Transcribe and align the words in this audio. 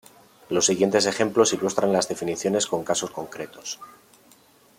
Los 0.49 0.65
siguientes 0.65 1.05
ejemplos 1.05 1.53
ilustran 1.53 1.93
las 1.93 2.07
definiciones 2.07 2.65
con 2.65 2.83
casos 2.83 3.11
concretos. 3.11 3.79